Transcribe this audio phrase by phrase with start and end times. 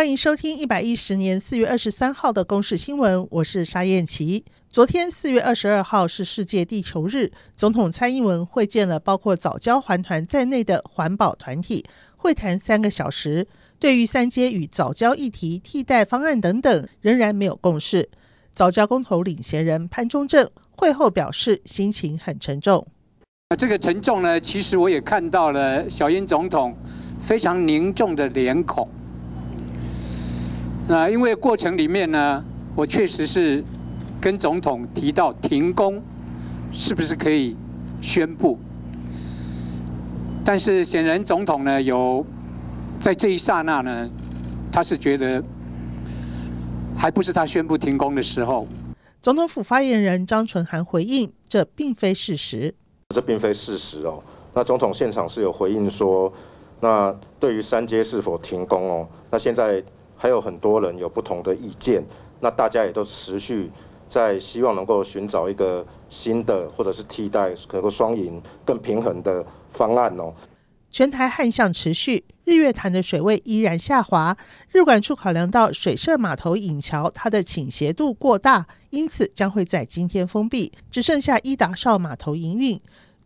[0.00, 4.46] 欢迎收听一百一十年四月二十三号的公视新闻，我是沙燕琪。
[4.70, 11.84] 昨天四月二十二号是世界地球日，总统蔡英文会见了包括藻礁环团在内的环保团体，
[12.16, 13.46] 会谈三个小时。
[13.78, 18.08] 对于三阶与藻礁议题替代方案等等，仍然没有共识。
[18.54, 22.86] 早教公投领衔人潘忠正会后表示，心情很沉重。
[23.58, 26.74] 这个沉重呢，其实我也看到了小英总统
[27.22, 28.88] 非常凝重的脸孔。
[30.90, 32.44] 那因为过程里面呢，
[32.74, 33.62] 我确实是
[34.20, 36.02] 跟总统提到停工，
[36.72, 37.56] 是不是可以
[38.02, 38.58] 宣布？
[40.44, 42.26] 但是显然总统呢，有
[43.00, 44.10] 在这一刹那呢，
[44.72, 45.40] 他是觉得
[46.96, 48.66] 还不是他宣布停工的时候。
[49.22, 52.74] 总统府发言人张纯涵回应：这并非事实。
[53.14, 54.20] 这并非事实哦。
[54.54, 56.32] 那总统现场是有回应说，
[56.80, 59.80] 那对于三阶是否停工哦，那现在。
[60.22, 62.04] 还有很多人有不同的意见，
[62.40, 63.70] 那大家也都持续
[64.06, 70.34] 在希望能够寻找一个新的或者是替代，能够双赢更平衡的方案哦。
[70.90, 74.36] 全台旱象持续，日月潭的水位依然下滑。
[74.72, 82.78] 日管处考量到水社码头引桥它的倾斜度过大，因此将会在今天封闭，只剩下伊达少码头营运。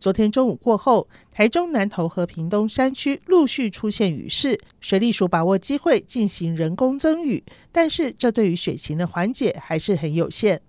[0.05, 10.61] 昨天中午过后，台中南投和平东山区陆续出现雨势，水利署把握机会进行人工增雨，但是这对于雪情的缓解还是很有限。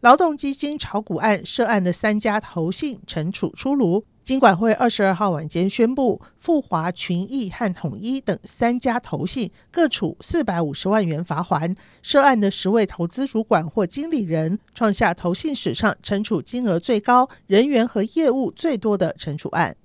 [0.00, 4.06] 劳动基金炒股案涉案的三家投信惩处出炉。
[4.26, 11.76] 金管会二十二号晚间宣布，富华、群益和统一等三家投信各处四百五十万元罚锾。
[12.02, 19.76] 涉案的十位投资主管或经理人，创下投信史上惩处金额最高、人员和业务最多的惩处案。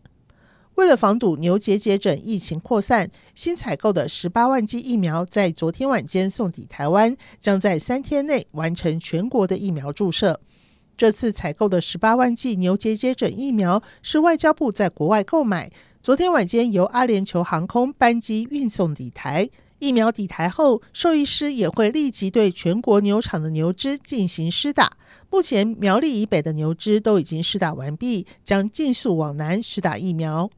[0.74, 10.40] 为了防堵牛结节疹疫情扩散，新采购的十八万剂疫苗在昨天晚间送抵台湾，将在三天内完成全国的疫苗注射。
[11.02, 15.72] 这次采购的十八万剂牛结节疹疫苗是外交部在国外购买，
[16.04, 19.50] 昨天晚间由阿联酋航空班机运送抵台。
[19.80, 24.92] 疫苗抵台后，兽医师也会立即对全国牛场的牛只进行施打。
[25.32, 30.52] 目前苗栗以北的牛只都已经施打完毕，将尽速往南施打疫苗。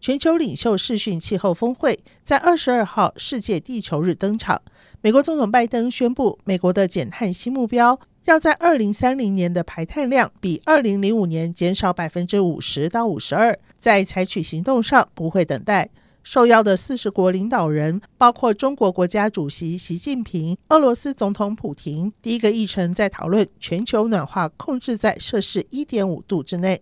[0.00, 4.60] 全球领袖视讯气候峰会在二十二号世界地球日登场，
[5.00, 8.00] 美国总统拜登宣布，美国的减碳新目标。
[8.24, 15.90] 要在二零三零年的排碳量比二零零五年减少百分之五十到五十二，在采取行动上不会等待。
[16.22, 22.10] 受邀的四十国领导人包括中国国家主席习近平、俄罗斯总统普京。
[22.22, 26.80] 第一个议程在讨论全球暖化控制在摄氏一点五度之内。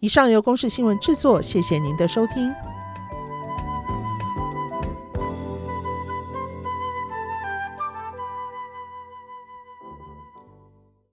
[0.00, 2.52] 以上由公视新闻制作，谢谢您的收听。